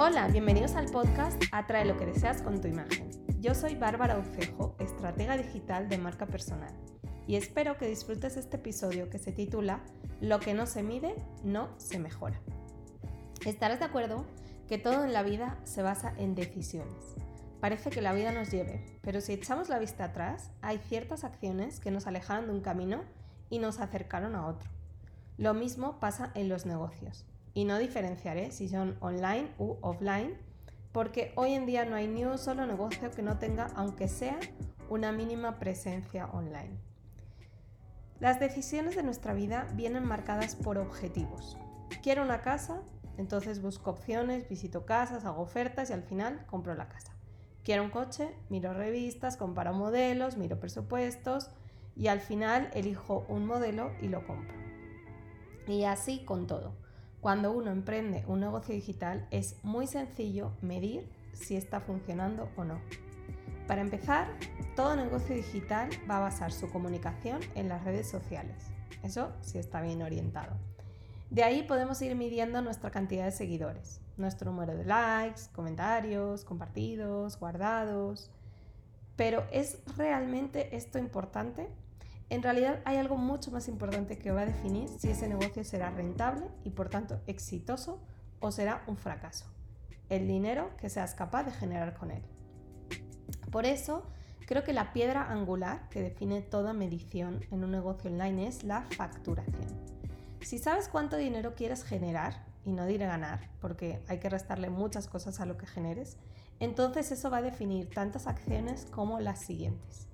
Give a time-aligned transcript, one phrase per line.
[0.00, 3.10] Hola, bienvenidos al podcast Atrae lo que deseas con tu imagen.
[3.40, 6.72] Yo soy Bárbara Ucejo, estratega digital de marca personal,
[7.26, 9.80] y espero que disfrutes este episodio que se titula
[10.20, 12.40] Lo que no se mide, no se mejora.
[13.44, 14.24] Estarás de acuerdo
[14.68, 17.16] que todo en la vida se basa en decisiones.
[17.60, 21.80] Parece que la vida nos lleve, pero si echamos la vista atrás, hay ciertas acciones
[21.80, 23.02] que nos alejaron de un camino
[23.50, 24.70] y nos acercaron a otro.
[25.38, 27.26] Lo mismo pasa en los negocios.
[27.58, 30.38] Y no diferenciaré si son online u offline,
[30.92, 34.38] porque hoy en día no hay ni un solo negocio que no tenga, aunque sea,
[34.88, 36.78] una mínima presencia online.
[38.20, 41.58] Las decisiones de nuestra vida vienen marcadas por objetivos.
[42.00, 42.80] Quiero una casa,
[43.16, 47.12] entonces busco opciones, visito casas, hago ofertas y al final compro la casa.
[47.64, 51.50] Quiero un coche, miro revistas, comparo modelos, miro presupuestos
[51.96, 54.54] y al final elijo un modelo y lo compro.
[55.66, 56.86] Y así con todo.
[57.20, 62.80] Cuando uno emprende un negocio digital es muy sencillo medir si está funcionando o no.
[63.66, 64.28] Para empezar,
[64.76, 68.56] todo negocio digital va a basar su comunicación en las redes sociales.
[69.02, 70.56] Eso sí está bien orientado.
[71.30, 77.38] De ahí podemos ir midiendo nuestra cantidad de seguidores, nuestro número de likes, comentarios, compartidos,
[77.38, 78.30] guardados.
[79.16, 81.68] Pero ¿es realmente esto importante?
[82.30, 85.90] En realidad hay algo mucho más importante que va a definir si ese negocio será
[85.90, 88.00] rentable y por tanto exitoso
[88.40, 89.46] o será un fracaso.
[90.08, 92.22] El dinero que seas capaz de generar con él.
[93.50, 94.06] Por eso,
[94.46, 98.82] creo que la piedra angular que define toda medición en un negocio online es la
[98.82, 99.68] facturación.
[100.42, 105.08] Si sabes cuánto dinero quieres generar, y no diré ganar, porque hay que restarle muchas
[105.08, 106.18] cosas a lo que generes,
[106.60, 110.07] entonces eso va a definir tantas acciones como las siguientes.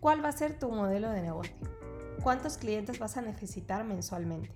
[0.00, 1.54] ¿Cuál va a ser tu modelo de negocio?
[2.22, 4.50] ¿Cuántos clientes vas a necesitar mensualmente?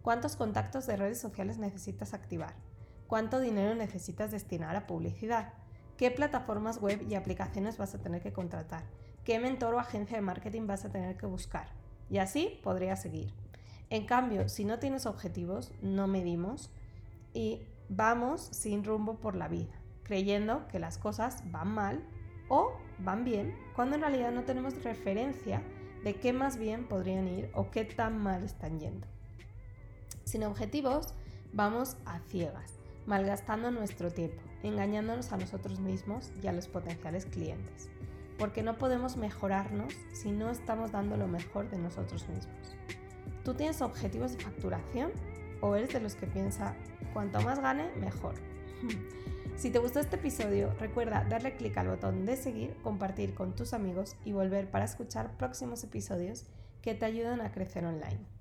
[0.00, 2.54] ¿Cuántos contactos de redes sociales necesitas activar?
[3.06, 5.52] ¿Cuánto dinero necesitas destinar a publicidad?
[5.98, 8.84] ¿Qué plataformas web y aplicaciones vas a tener que contratar?
[9.22, 11.68] ¿Qué mentor o agencia de marketing vas a tener que buscar?
[12.08, 13.34] Y así podría seguir.
[13.90, 16.70] En cambio, si no tienes objetivos, no medimos
[17.34, 19.74] y vamos sin rumbo por la vida,
[20.04, 22.02] creyendo que las cosas van mal
[22.48, 25.62] o van bien cuando en realidad no tenemos referencia
[26.04, 29.06] de qué más bien podrían ir o qué tan mal están yendo.
[30.24, 31.14] Sin objetivos,
[31.52, 32.74] vamos a ciegas,
[33.06, 37.88] malgastando nuestro tiempo, engañándonos a nosotros mismos y a los potenciales clientes,
[38.38, 42.76] porque no podemos mejorarnos si no estamos dando lo mejor de nosotros mismos.
[43.44, 45.12] ¿Tú tienes objetivos de facturación
[45.60, 46.74] o eres de los que piensa
[47.12, 48.34] cuanto más gane, mejor?
[49.56, 53.72] Si te gustó este episodio, recuerda darle clic al botón de seguir, compartir con tus
[53.72, 56.44] amigos y volver para escuchar próximos episodios
[56.82, 58.35] que te ayudan a crecer online.